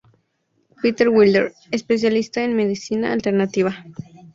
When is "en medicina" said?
2.43-3.11